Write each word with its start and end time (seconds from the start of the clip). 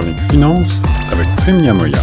chronique 0.00 0.30
finance 0.30 0.82
avec 1.12 1.28
Yamoya. 1.62 1.98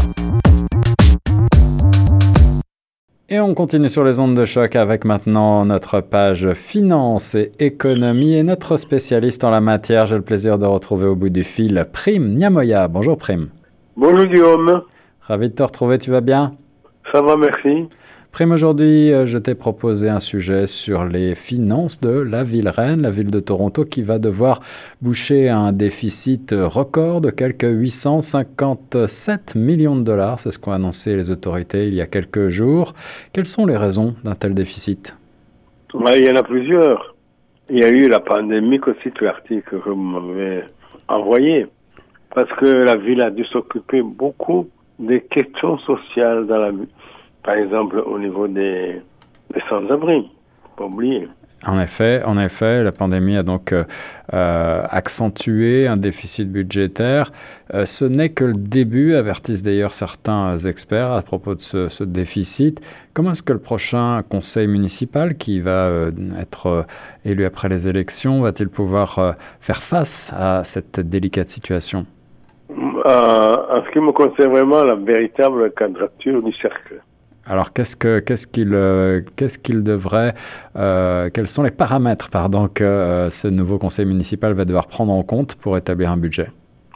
Et 3.30 3.40
on 3.40 3.56
continue 3.56 3.90
sur 3.90 4.04
les 4.04 4.20
ondes 4.20 4.36
de 4.36 4.46
choc 4.46 4.76
avec 4.76 5.04
maintenant 5.04 5.66
notre 5.66 6.02
page 6.02 6.54
finance 6.54 7.34
et 7.34 7.52
économie 7.60 8.36
et 8.36 8.44
notre 8.44 8.78
spécialiste 8.78 9.44
en 9.44 9.50
la 9.50 9.62
matière. 9.62 10.06
J'ai 10.06 10.16
le 10.16 10.22
plaisir 10.22 10.60
de 10.60 10.66
retrouver 10.66 11.08
au 11.08 11.16
bout 11.16 11.30
du 11.30 11.44
fil 11.44 11.88
Prime 11.92 12.36
Niamoya. 12.36 12.88
Bonjour 12.88 13.18
Prime. 13.18 13.50
Bonjour 13.96 14.26
Guillaume. 14.26 14.84
Ravi 15.22 15.50
de 15.50 15.56
te 15.56 15.64
retrouver, 15.64 15.98
tu 15.98 16.12
vas 16.12 16.22
bien? 16.22 16.54
Ça 17.12 17.22
va, 17.22 17.36
merci. 17.36 17.90
Aujourd'hui, 18.40 19.12
euh, 19.12 19.26
je 19.26 19.40
t'ai 19.40 19.56
proposé 19.56 20.10
un 20.10 20.20
sujet 20.20 20.68
sur 20.68 21.06
les 21.06 21.34
finances 21.34 22.00
de 22.00 22.22
la 22.22 22.44
ville 22.44 22.70
reine, 22.70 23.02
la 23.02 23.10
ville 23.10 23.32
de 23.32 23.40
Toronto, 23.40 23.84
qui 23.84 24.04
va 24.04 24.20
devoir 24.20 24.60
boucher 25.02 25.50
un 25.50 25.74
déficit 25.74 26.54
record 26.56 27.22
de 27.22 27.32
quelques 27.32 27.66
857 27.68 29.56
millions 29.56 29.96
de 29.96 30.04
dollars. 30.04 30.40
C'est 30.40 30.52
ce 30.52 30.60
qu'ont 30.60 30.72
annoncé 30.72 31.16
les 31.16 31.32
autorités 31.32 31.88
il 31.88 31.96
y 31.96 32.02
a 32.02 32.06
quelques 32.06 32.50
jours. 32.50 32.94
Quelles 33.34 33.48
sont 33.48 33.66
les 33.66 33.76
raisons 33.76 34.14
d'un 34.24 34.36
tel 34.36 34.54
déficit? 34.54 35.18
Il 35.96 36.24
y 36.24 36.30
en 36.30 36.36
a 36.36 36.44
plusieurs. 36.44 37.16
Il 37.72 37.80
y 37.80 37.84
a 37.84 37.90
eu 37.90 38.08
la 38.08 38.20
pandémie 38.20 38.80
aussi, 38.86 39.10
l'article 39.20 39.80
que 39.84 39.90
vous 39.90 39.96
m'avez 39.96 40.64
envoyé. 41.08 41.66
Parce 42.36 42.52
que 42.60 42.66
la 42.66 42.98
ville 42.98 43.24
a 43.24 43.32
dû 43.32 43.46
s'occuper 43.46 44.04
beaucoup 44.04 44.70
des 45.00 45.22
questions 45.22 45.80
sociales 45.80 46.46
dans 46.46 46.58
la 46.58 46.70
ville 46.70 46.88
par 47.48 47.56
exemple 47.56 48.04
au 48.06 48.20
niveau 48.20 48.46
des, 48.50 49.02
sans-abri, 49.70 50.30
pas 50.76 50.84
oublier. 50.84 51.30
En 51.66 51.80
effet, 51.80 52.22
en 52.26 52.38
effet, 52.38 52.84
la 52.84 52.92
pandémie 52.92 53.38
a 53.38 53.42
donc 53.42 53.72
euh, 53.72 53.86
euh, 54.34 54.84
accentué 54.90 55.88
un 55.88 55.96
déficit 55.96 56.52
budgétaire. 56.52 57.32
Euh, 57.74 57.86
ce 57.86 58.04
n'est 58.04 58.30
que 58.30 58.44
le 58.44 58.54
début, 58.54 59.16
avertissent 59.16 59.64
d'ailleurs 59.64 59.94
certains 59.94 60.58
experts 60.58 61.14
à 61.14 61.22
propos 61.22 61.56
de 61.56 61.62
ce, 61.62 61.88
ce 61.88 62.04
déficit. 62.04 62.82
Comment 63.14 63.32
est-ce 63.32 63.44
que 63.44 63.54
le 63.54 63.60
prochain 63.60 64.24
conseil 64.30 64.68
municipal, 64.68 65.38
qui 65.38 65.62
va 65.62 65.90
être 66.38 66.86
élu 67.24 67.46
après 67.46 67.70
les 67.70 67.88
élections, 67.88 68.42
va-t-il 68.42 68.68
pouvoir 68.68 69.36
faire 69.62 69.82
face 69.82 70.34
à 70.38 70.66
cette 70.66 71.00
délicate 71.00 71.48
situation? 71.48 72.06
En 72.70 73.82
ce 73.86 73.92
qui 73.94 74.00
me 74.00 74.12
concerne 74.12 74.52
vraiment, 74.52 74.84
la 74.84 74.96
véritable 74.96 75.72
quadrature 75.72 76.44
du 76.44 76.54
cercle. 76.62 77.02
Alors, 77.50 77.72
qu'est-ce 77.72 77.96
que 77.96 78.20
qu'est-ce 78.20 78.46
qu'il 78.46 78.74
euh, 78.74 79.22
qu'est-ce 79.38 79.58
qu'il 79.58 79.82
devrait 79.82 80.34
euh, 80.76 81.30
quels 81.34 81.48
sont 81.48 81.64
les 81.64 81.72
paramètres 81.72 82.30
pardon 82.30 82.68
que 82.68 82.84
euh, 82.84 83.30
ce 83.30 83.48
nouveau 83.48 83.78
conseil 83.78 84.06
municipal 84.06 84.52
va 84.52 84.66
devoir 84.66 84.88
prendre 84.88 85.14
en 85.14 85.24
compte 85.24 85.56
pour 85.56 85.78
établir 85.78 86.12
un 86.12 86.18
budget? 86.18 86.50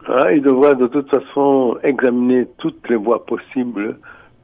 Ah, 0.08 0.34
Il 0.34 0.42
devrait 0.42 0.76
de 0.76 0.88
toute 0.88 1.10
façon 1.10 1.78
examiner 1.84 2.48
toutes 2.58 2.90
les 2.90 2.98
voies 2.98 3.26
possibles 3.26 3.98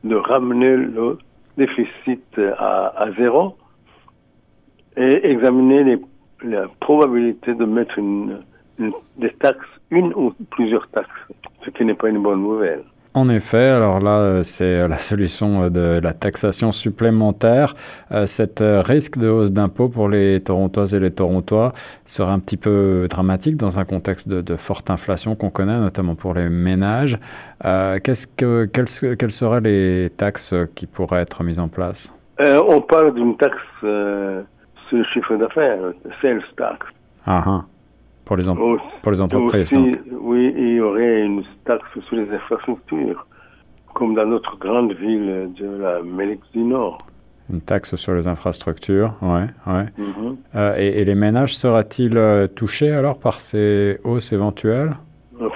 de 0.05 0.15
ramener 0.15 0.77
le 0.77 1.17
déficit 1.57 2.23
à, 2.57 3.07
zéro 3.17 3.57
et 4.95 5.29
examiner 5.29 5.83
les, 5.83 5.99
la 6.43 6.67
probabilité 6.79 7.53
de 7.53 7.65
mettre 7.65 7.97
une, 7.97 8.39
des 9.17 9.31
taxes, 9.39 9.67
une 9.89 10.13
ou 10.13 10.33
plusieurs 10.51 10.87
taxes, 10.89 11.09
ce 11.65 11.69
qui 11.71 11.83
n'est 11.83 11.95
pas 11.95 12.09
une 12.09 12.21
bonne 12.21 12.41
nouvelle. 12.43 12.83
En 13.13 13.29
effet, 13.29 13.69
alors 13.69 13.99
là, 13.99 14.17
euh, 14.19 14.43
c'est 14.43 14.81
euh, 14.81 14.87
la 14.87 14.99
solution 14.99 15.63
euh, 15.63 15.69
de 15.69 15.99
la 16.01 16.13
taxation 16.13 16.71
supplémentaire. 16.71 17.73
Cette 18.25 18.63
risque 18.63 19.17
de 19.17 19.27
hausse 19.27 19.51
d'impôts 19.51 19.89
pour 19.89 20.09
les 20.09 20.41
Torontoises 20.41 20.93
et 20.93 20.99
les 20.99 21.11
Torontois 21.11 21.73
serait 22.05 22.31
un 22.31 22.39
petit 22.39 22.57
peu 22.57 23.07
dramatique 23.09 23.57
dans 23.57 23.79
un 23.79 23.85
contexte 23.85 24.27
de, 24.29 24.55
forte 24.55 24.89
inflation 24.89 25.35
qu'on 25.35 25.49
connaît, 25.49 25.79
notamment 25.79 26.15
pour 26.15 26.33
les 26.33 26.49
ménages. 26.49 27.17
qu'est-ce 27.63 28.27
que, 28.27 28.65
quelles, 28.65 28.87
seraient 29.31 29.61
les 29.61 30.09
taxes 30.15 30.53
qui 30.75 30.85
pourraient 30.85 31.21
être 31.21 31.43
mises 31.43 31.59
en 31.59 31.67
place? 31.67 32.13
On 32.39 32.81
parle 32.81 33.13
d'une 33.13 33.35
taxe 33.37 33.57
sur 33.81 34.97
le 34.97 35.03
chiffre 35.13 35.35
d'affaires, 35.35 35.79
sales 36.21 36.43
tax. 36.55 36.85
Ah, 37.25 37.43
ah. 37.45 37.65
Pour 38.27 38.35
les, 38.35 38.43
pour 39.01 39.11
les 39.13 39.21
entreprises, 39.21 39.71
Oui, 40.19 40.53
il 40.57 40.73
y 40.75 40.81
aurait 40.81 41.21
une 41.21 41.43
taxe 41.63 41.87
sur 42.07 42.17
les 42.17 42.29
infrastructures, 42.29 43.25
comme 43.93 44.15
dans 44.15 44.25
notre 44.25 44.57
grande 44.57 44.91
ville 44.91 45.49
de 45.57 45.77
la 45.81 46.01
Mélix 46.01 46.45
du 46.51 46.59
Nord. 46.59 46.97
Une 47.49 47.61
taxe 47.61 47.95
sur 47.95 48.13
les 48.15 48.27
infrastructures, 48.27 49.13
oui. 49.21 49.45
Ouais. 49.65 49.85
Mhm. 49.97 50.37
Euh, 50.55 50.75
et, 50.75 51.05
les 51.05 51.15
ménages 51.15 51.55
seraient-ils 51.55 52.17
euh, 52.17 52.47
touchés 52.47 52.91
alors 52.91 53.17
par 53.17 53.39
ces 53.39 53.97
hausses 54.03 54.33
éventuelles? 54.33 54.97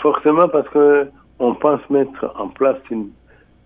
Forcément, 0.02 0.48
parce 0.48 0.70
que 0.70 1.10
on 1.40 1.54
pense 1.56 1.82
mettre 1.90 2.34
en 2.40 2.48
place 2.48 2.78
une, 2.90 3.10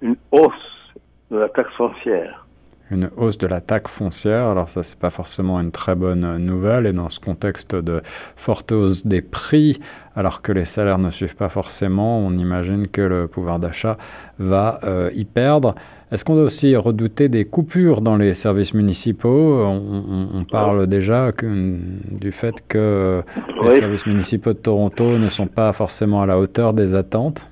une 0.02 0.16
hausse 0.32 0.96
de 1.30 1.38
la 1.38 1.50
taxe 1.50 1.74
foncière 1.76 2.45
une 2.92 3.10
hausse 3.18 3.38
de 3.38 3.48
la 3.48 3.62
taxe 3.62 3.92
foncière. 3.92 4.48
Alors 4.48 4.70
ça, 4.70 4.84
c'est 4.84 5.00
pas 5.00 5.10
forcément 5.10 5.60
une 5.60 5.72
très 5.72 5.96
bonne 5.96 6.38
nouvelle. 6.38 6.86
Et 6.86 6.94
dans 6.94 7.10
ce 7.10 7.20
contexte 7.20 7.76
de 7.76 8.02
forte 8.36 8.72
hausse 8.72 9.06
des 9.08 9.22
prix, 9.22 9.80
alors 10.16 10.42
que 10.42 10.52
les 10.52 10.66
salaires 10.66 11.00
ne 11.00 11.10
suivent 11.10 11.36
pas 11.36 11.50
forcément, 11.50 12.20
on 12.20 12.32
imagine 12.34 12.88
que 12.88 13.02
le 13.02 13.28
pouvoir 13.28 13.60
d'achat 13.60 13.98
va 14.38 14.80
euh, 14.84 15.10
y 15.16 15.26
perdre. 15.26 15.76
Est-ce 16.12 16.24
qu'on 16.24 16.36
doit 16.36 16.44
aussi 16.44 16.76
redouter 16.76 17.28
des 17.28 17.46
coupures 17.46 18.02
dans 18.02 18.16
les 18.16 18.34
services 18.34 18.74
municipaux? 18.74 19.66
On, 19.66 20.46
parle 20.50 20.86
déjà 20.88 21.32
du 21.42 22.32
fait 22.32 22.64
que 22.68 23.24
les 23.64 23.70
services 23.72 24.06
municipaux 24.06 24.54
de 24.54 24.60
Toronto 24.60 25.18
ne 25.18 25.28
sont 25.28 25.48
pas 25.48 25.74
forcément 25.74 26.22
à 26.22 26.26
la 26.26 26.38
hauteur 26.38 26.74
des 26.74 26.96
attentes? 26.96 27.50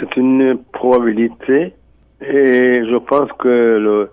C'est 0.00 0.16
une 0.16 0.58
probabilité 0.72 1.74
et 2.22 2.82
je 2.90 2.96
pense 2.96 3.30
que 3.38 3.48
le, 3.48 4.10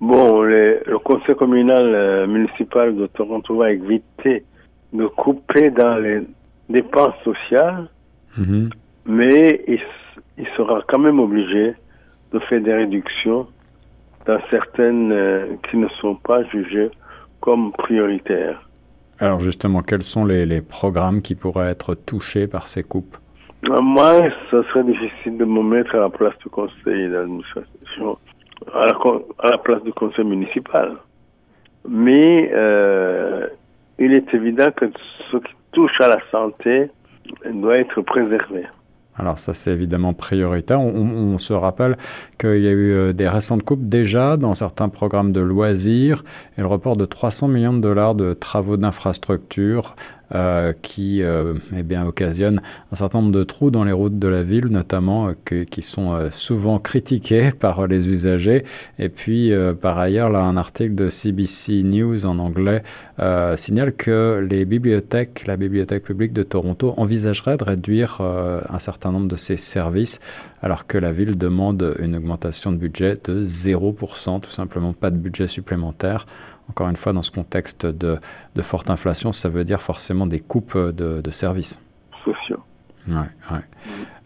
Bon, 0.00 0.42
le 0.42 0.98
conseil 1.02 1.34
communal 1.34 1.94
euh, 1.94 2.26
municipal 2.26 2.94
de 2.94 3.06
Toronto 3.08 3.56
va 3.56 3.72
éviter 3.72 4.44
de 4.92 5.06
couper 5.06 5.70
dans 5.70 5.96
les 5.96 6.22
dépenses 6.68 7.16
sociales, 7.24 7.88
mhm. 8.36 8.70
mais 9.06 9.64
il, 9.66 9.80
sera 10.56 10.82
quand 10.86 11.00
même 11.00 11.18
obligé 11.18 11.74
de 12.32 12.38
faire 12.40 12.60
des 12.60 12.74
réductions 12.74 13.48
dans 14.26 14.38
certaines 14.50 15.10
euh, 15.12 15.46
qui 15.68 15.76
ne 15.76 15.88
sont 16.00 16.14
pas 16.14 16.44
jugées 16.44 16.90
comme 17.40 17.72
prioritaires. 17.72 18.68
Alors 19.18 19.40
justement, 19.40 19.82
quels 19.82 20.04
sont 20.04 20.24
les, 20.24 20.46
les 20.46 20.60
programmes 20.60 21.22
qui 21.22 21.34
pourraient 21.34 21.70
être 21.70 21.94
touchés 21.96 22.46
par 22.46 22.68
ces 22.68 22.84
coupes? 22.84 23.16
Moi, 23.62 24.30
ce 24.50 24.62
serait 24.64 24.84
difficile 24.84 25.36
de 25.36 25.44
me 25.44 25.62
mettre 25.62 25.96
à 25.96 26.00
la 26.00 26.08
place 26.08 26.34
du 26.38 26.48
conseil 26.48 27.10
d'administration 27.10 28.16
à 28.72 28.86
la, 29.50 29.58
place 29.58 29.82
du 29.82 29.92
conseil 29.92 30.24
municipal. 30.24 30.96
Mais 31.88 32.50
euh, 32.52 33.46
il 33.98 34.12
est 34.12 34.32
évident 34.34 34.70
que 34.76 34.86
ce 35.30 35.36
qui 35.36 35.52
touche 35.72 36.00
à 36.00 36.08
la 36.08 36.18
santé 36.30 36.90
doit 37.50 37.78
être 37.78 38.00
préservé. 38.02 38.64
Alors 39.18 39.38
ça, 39.38 39.52
c'est 39.52 39.72
évidemment 39.72 40.14
prioritaire. 40.14 40.80
On, 40.80 41.38
se 41.38 41.52
rappelle 41.52 41.96
qu'il 42.38 42.60
y 42.60 42.68
a 42.68 42.70
eu 42.70 42.92
euh, 42.92 43.12
des 43.12 43.28
récentes 43.28 43.64
coupes 43.64 43.88
déjà 43.88 44.36
dans 44.36 44.54
certains 44.54 44.88
programmes 44.88 45.32
de 45.32 45.40
loisirs 45.40 46.22
et 46.56 46.60
le 46.60 46.68
report 46.68 46.96
de 46.96 47.04
300 47.04 47.48
millions 47.48 47.72
de 47.72 47.80
dollars 47.80 48.14
de 48.14 48.32
travaux 48.32 48.76
d'infrastructure 48.76 49.96
euh, 50.34 50.74
qui 50.82 51.22
euh, 51.22 51.54
eh 51.74 51.82
bien, 51.82 52.06
occasionne 52.06 52.60
un 52.92 52.96
certain 52.96 53.22
nombre 53.22 53.32
de 53.32 53.44
trous 53.44 53.70
dans 53.70 53.84
les 53.84 53.92
routes 53.92 54.18
de 54.18 54.28
la 54.28 54.42
ville, 54.42 54.66
notamment 54.66 55.28
euh, 55.28 55.64
qui 55.64 55.80
sont 55.80 56.28
souvent 56.30 56.78
critiqués 56.78 57.50
par 57.58 57.86
les 57.86 58.08
usagers. 58.08 58.64
Et 58.98 59.08
puis, 59.08 59.52
par 59.80 59.98
ailleurs, 59.98 60.28
là, 60.28 60.40
un 60.40 60.58
article 60.58 60.94
de 60.94 61.08
CBC 61.08 61.82
News 61.82 62.26
en 62.26 62.38
anglais 62.38 62.82
signale 63.56 63.94
que 63.94 64.46
les 64.48 64.64
bibliothèques, 64.64 65.44
la 65.46 65.56
bibliothèque 65.56 66.04
publique 66.04 66.32
de 66.32 66.42
Toronto, 66.42 66.94
envisagerait 66.96 67.56
de 67.56 67.64
réduire 67.64 68.20
un 68.20 68.78
certain 68.78 69.12
nombre 69.12 69.28
de 69.28 69.36
ses 69.36 69.56
services, 69.56 70.20
alors 70.62 70.86
que 70.86 70.98
la 70.98 71.12
ville 71.12 71.36
demande 71.36 71.96
une 71.98 72.16
augmentation 72.16 72.70
de 72.70 72.76
budget 72.76 73.18
de 73.24 73.44
0%, 73.44 74.40
tout 74.40 74.50
simplement 74.50 74.92
pas 74.92 75.10
de 75.10 75.16
budget 75.16 75.46
supplémentaire. 75.46 76.26
Encore 76.70 76.88
une 76.88 76.96
fois, 76.96 77.12
dans 77.12 77.22
ce 77.22 77.30
contexte 77.30 77.86
de, 77.86 78.18
forte 78.60 78.90
inflation, 78.90 79.32
ça 79.32 79.48
veut 79.48 79.64
dire 79.64 79.80
forcément 79.80 80.26
des 80.26 80.40
coupes 80.40 80.76
de, 80.76 81.30
services. 81.30 81.80
Sociaux. 82.24 82.60
Ouais, 83.08 83.14
ouais. 83.50 83.60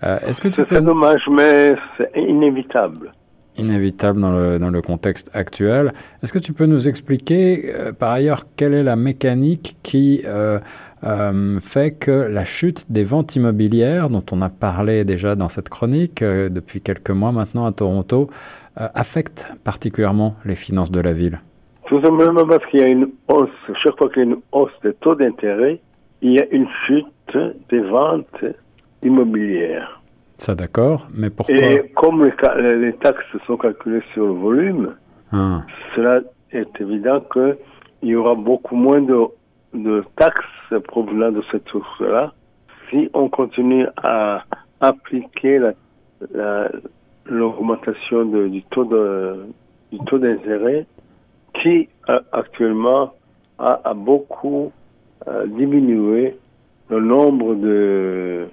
Euh, 0.04 0.18
est-ce 0.26 0.40
que 0.40 0.48
tu 0.48 0.64
peux... 0.64 0.80
dommage, 0.80 1.22
mais 1.30 1.74
c'est 1.96 2.10
inévitable. 2.16 3.12
Inévitable 3.56 4.20
dans 4.20 4.32
le, 4.32 4.58
dans 4.58 4.70
le 4.70 4.82
contexte 4.82 5.30
actuel. 5.34 5.92
Est-ce 6.22 6.32
que 6.32 6.38
tu 6.38 6.52
peux 6.52 6.66
nous 6.66 6.88
expliquer, 6.88 7.72
euh, 7.74 7.92
par 7.92 8.10
ailleurs, 8.10 8.46
quelle 8.56 8.74
est 8.74 8.82
la 8.82 8.96
mécanique 8.96 9.76
qui 9.82 10.22
euh, 10.24 10.58
fait 11.60 11.92
que 11.92 12.10
la 12.10 12.44
chute 12.44 12.90
des 12.90 13.04
ventes 13.04 13.36
immobilières, 13.36 14.08
dont 14.08 14.24
on 14.32 14.40
a 14.42 14.48
parlé 14.48 15.04
déjà 15.04 15.36
dans 15.36 15.48
cette 15.48 15.68
chronique 15.68 16.22
depuis 16.22 16.80
quelques 16.80 17.10
mois 17.10 17.32
maintenant 17.32 17.66
à 17.66 17.72
Toronto, 17.72 18.30
affecte 18.76 19.48
particulièrement 19.64 20.36
les 20.44 20.54
finances 20.54 20.92
de 20.92 21.00
la 21.00 21.12
ville? 21.12 21.40
Tout 21.92 22.00
simplement 22.00 22.46
parce 22.46 22.64
qu'il 22.66 22.80
y 22.80 22.84
a 22.84 22.88
une 22.88 23.10
hausse, 23.28 23.50
chaque 23.82 23.98
fois 23.98 24.08
qu'il 24.08 24.22
y 24.22 24.22
a 24.22 24.28
une 24.30 24.40
hausse 24.50 24.72
des 24.82 24.94
taux 24.94 25.14
d'intérêt, 25.14 25.78
il 26.22 26.32
y 26.32 26.40
a 26.40 26.46
une 26.50 26.66
chute 26.86 27.36
des 27.68 27.80
ventes 27.80 28.44
immobilières. 29.02 30.00
Ça, 30.38 30.54
d'accord, 30.54 31.06
mais 31.14 31.28
pourquoi 31.28 31.54
Et 31.54 31.92
comme 31.94 32.24
les, 32.24 32.76
les, 32.78 32.94
taxes 32.94 33.36
sont 33.46 33.58
calculées 33.58 34.00
sur 34.14 34.24
le 34.26 34.32
volume, 34.32 34.94
ah. 35.32 35.64
cela 35.94 36.20
est 36.52 36.80
évident 36.80 37.20
qu'il 37.30 37.56
y 38.04 38.16
aura 38.16 38.36
beaucoup 38.36 38.76
moins 38.76 39.02
de, 39.02 39.26
de 39.74 40.02
taxes 40.16 40.74
provenant 40.88 41.30
de 41.30 41.42
cette 41.52 41.68
source-là 41.68 42.32
si 42.88 43.10
on 43.12 43.28
continue 43.28 43.86
à 44.02 44.44
appliquer 44.80 45.60
l'augmentation 47.26 48.24
du 48.24 48.62
taux 48.62 48.84
d'intérêt 50.18 50.86
qui 51.60 51.88
actuellement 52.32 53.14
a, 53.58 53.80
a 53.84 53.94
beaucoup 53.94 54.72
euh, 55.28 55.46
diminué 55.46 56.36
le 56.90 57.00
nombre 57.00 57.54
de 57.54 58.46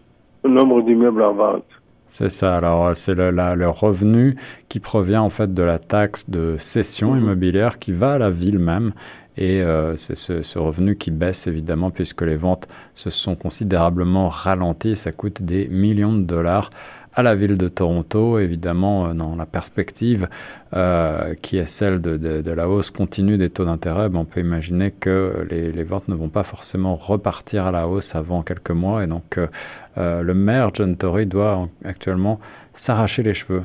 le 0.44 0.50
nombre 0.50 0.81
d'immeubles 0.81 1.22
en 1.22 1.34
vente. 1.34 1.66
C'est 2.07 2.30
ça. 2.30 2.56
Alors, 2.56 2.96
c'est 2.96 3.13
le, 3.13 3.30
le, 3.31 3.69
revenu 3.69 4.36
qui 4.68 4.80
provient 4.80 5.22
en 5.22 5.30
fait 5.30 5.54
de 5.54 5.62
la 5.63 5.78
taxe 5.78 6.30
de 6.30 6.56
cession 6.57 7.13
mhm. 7.13 7.22
immobilière 7.22 7.78
qui 7.78 7.92
va 7.92 8.13
à 8.13 8.18
la 8.18 8.30
ville 8.30 8.60
même. 8.60 8.92
Et 9.38 9.62
euh, 9.62 9.96
c'est 9.96 10.16
ce, 10.16 10.42
ce, 10.42 10.60
revenu 10.60 10.98
qui 10.98 11.12
baisse 11.12 11.48
évidemment 11.48 11.92
puisque 11.92 12.24
les 12.24 12.36
ventes 12.36 12.68
se 12.96 13.10
sont 13.10 13.36
considérablement 13.36 14.28
ralenties. 14.28 14.96
Ça 14.96 15.12
coûte 15.12 15.42
des 15.42 15.68
millions 15.69 16.13
de 16.13 16.24
dollars 16.24 16.72
à 17.19 17.24
la 17.24 17.36
ville 17.36 17.57
de 17.57 17.68
Toronto, 17.68 18.39
évidemment 18.39 19.07
euh, 19.07 19.13
dans 19.13 19.36
la 19.36 19.45
perspective 19.45 20.27
euh, 20.74 21.33
qui 21.42 21.57
est 21.57 21.66
celle 21.66 22.00
de, 22.01 22.16
de, 22.18 22.51
la 22.51 22.69
hausse 22.69 22.92
continue 22.92 23.38
des 23.38 23.50
taux 23.50 23.66
d'intérêt, 23.66 24.07
ben, 24.07 24.19
on 24.19 24.25
peut 24.25 24.39
imaginer 24.39 24.92
que 24.92 25.45
les, 25.50 25.71
les, 25.74 25.83
ventes 25.83 26.07
ne 26.07 26.16
vont 26.16 26.30
pas 26.30 26.44
forcément 26.44 26.95
repartir 26.95 27.66
à 27.66 27.71
la 27.71 27.88
hausse 27.88 28.16
avant 28.16 28.42
quelques 28.42 28.71
mois. 28.71 29.04
Et 29.04 29.07
donc 29.07 29.38
euh, 29.38 30.21
le 30.21 30.33
maire 30.33 30.69
John 30.74 30.95
Tory 30.95 31.25
doit 31.25 31.68
actuellement 31.83 32.39
s'arracher 32.74 33.22
les 33.24 33.33
cheveux. 33.33 33.63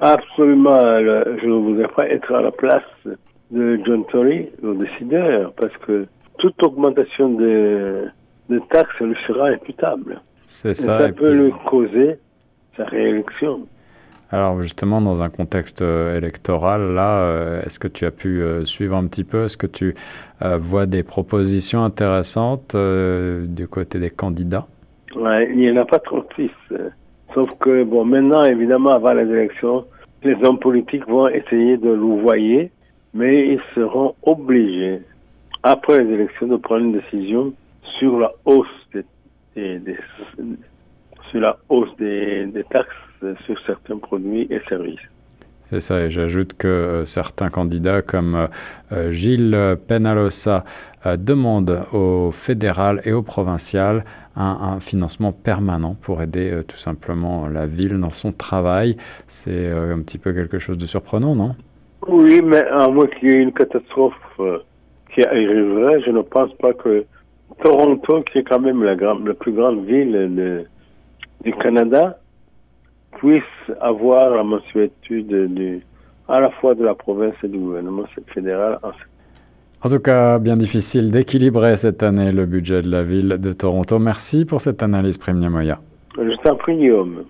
Absolument, 0.00 0.80
je 1.40 1.46
ne 1.46 1.58
voudrais 1.66 1.88
pas 1.88 2.08
être 2.08 2.34
à 2.34 2.42
la 2.42 2.50
place 2.50 2.82
de 3.52 3.80
John 3.86 4.04
Tory, 4.06 4.48
le 4.62 4.74
décideur, 4.74 5.52
parce 5.52 5.74
que 5.86 6.06
toute 6.38 6.60
augmentation 6.64 7.28
de, 7.28 8.06
de 8.50 8.58
taxes 8.70 9.00
lui 9.00 9.16
sera 9.26 9.48
imputable. 9.50 10.20
C'est 10.44 10.74
ça. 10.74 10.98
ça 10.98 11.12
peut 11.12 11.32
lui 11.32 11.52
causer 11.64 12.18
sa 12.76 12.84
réélection. 12.84 13.66
Alors 14.32 14.60
justement, 14.60 15.00
dans 15.00 15.22
un 15.22 15.28
contexte 15.28 15.82
euh, 15.82 16.16
électoral, 16.16 16.94
là, 16.94 17.20
euh, 17.20 17.62
est-ce 17.62 17.78
que 17.78 17.86
tu 17.86 18.06
as 18.06 18.10
pu 18.10 18.42
euh, 18.42 18.64
suivre 18.64 18.96
un 18.96 19.06
petit 19.06 19.22
peu? 19.22 19.44
Est-ce 19.44 19.56
que 19.56 19.68
tu 19.68 19.94
vois 20.40 20.86
des 20.86 21.02
propositions 21.02 21.84
intéressantes 21.84 22.76
du 22.76 23.68
côté 23.68 23.98
des 23.98 24.10
candidats? 24.10 24.66
Ouais, 25.14 25.48
Il 25.50 25.58
n'y 25.58 25.70
en 25.70 25.76
a 25.76 25.84
pas 25.86 25.98
trop 25.98 26.20
triste. 26.20 26.52
Sauf 27.32 27.48
que, 27.58 27.84
bon, 27.84 28.04
maintenant, 28.04 28.42
évidemment, 28.44 28.90
avant 28.90 29.14
les 29.14 29.30
élections, 29.30 29.86
les 30.22 30.34
hommes 30.44 30.58
politiques 30.58 31.08
vont 31.08 31.28
essayer 31.28 31.78
de 31.78 31.88
louvoyer, 31.88 32.70
mais 33.14 33.48
ils 33.48 33.60
seront 33.74 34.14
obligés, 34.24 35.00
après 35.62 36.04
les 36.04 36.12
élections, 36.12 36.48
de 36.48 36.56
prendre 36.56 36.84
une 36.84 36.92
décision 36.92 37.54
sur 37.98 38.18
la 38.18 38.32
hausse 38.44 38.66
des, 38.92 39.78
des 39.78 39.96
sur 41.30 41.40
la 41.40 41.56
hausse 41.68 41.94
des, 41.98 42.50
taxes 42.70 42.94
sur 43.44 43.58
certains 43.66 43.98
produits 43.98 44.46
et 44.50 44.60
services. 44.68 45.00
C'est 45.68 45.80
ça, 45.80 46.04
et 46.04 46.10
j'ajoute 46.10 46.52
que 46.56 46.68
euh, 46.68 47.04
certains 47.06 47.48
candidats 47.48 48.00
comme 48.00 48.36
euh, 48.36 48.46
euh, 48.92 49.10
Gilles 49.10 49.76
Penalosa 49.88 50.64
demandent 51.18 51.84
au 51.92 52.32
fédéral 52.32 53.00
et 53.04 53.12
au 53.12 53.22
provincial 53.22 54.04
un, 54.34 54.80
financement 54.80 55.30
permanent 55.30 55.94
pour 56.02 56.20
aider 56.20 56.62
tout 56.66 56.76
simplement 56.76 57.46
la 57.46 57.66
ville 57.66 58.00
dans 58.00 58.10
son 58.10 58.32
travail. 58.32 58.96
C'est 59.28 59.70
un 59.70 60.00
petit 60.00 60.18
peu 60.18 60.32
quelque 60.32 60.58
chose 60.58 60.78
de 60.78 60.86
surprenant, 60.86 61.36
non? 61.36 61.54
Oui, 62.08 62.42
mais 62.42 62.66
à 62.66 62.88
moins 62.88 63.06
qu'il 63.06 63.28
y 63.28 63.32
ait 63.34 63.36
une 63.40 63.52
catastrophe 63.52 64.18
qui 65.14 65.22
arriverait, 65.22 66.02
je 66.04 66.10
ne 66.10 66.22
pense 66.22 66.52
pas 66.54 66.72
que 66.72 67.04
Toronto, 67.62 68.22
qui 68.22 68.38
est 68.38 68.44
quand 68.44 68.58
même 68.58 68.82
la, 68.82 68.96
la 68.96 69.34
plus 69.34 69.52
grande 69.52 69.84
ville 69.84 70.10
de 70.34 70.64
du 71.44 71.52
Canada 71.52 72.18
puisse 73.18 73.42
avoir 73.80 74.36
la 74.36 74.42
mensuétude 74.42 75.26
de, 75.26 75.80
à 76.28 76.40
la 76.40 76.50
fois 76.50 76.74
de 76.74 76.84
la 76.84 76.94
province 76.94 77.34
et 77.42 77.48
du 77.48 77.58
gouvernement 77.58 78.04
fédéral. 78.32 78.78
En 79.82 79.88
tout 79.88 79.98
cas, 80.00 80.38
bien 80.38 80.56
difficile 80.56 81.10
d'équilibrer 81.10 81.76
cette 81.76 82.02
année 82.02 82.32
le 82.32 82.46
budget 82.46 82.82
de 82.82 82.90
la 82.90 83.02
ville 83.02 83.36
de 83.38 83.52
Toronto. 83.52 83.98
Merci 83.98 84.44
pour 84.44 84.60
cette 84.60 84.82
analyse, 84.82 85.18
Premier 85.18 85.48
Moya. 85.48 85.78
Je 86.16 86.42
t'en 86.42 86.56
prie, 86.56 86.76
Guillaume. 86.76 87.24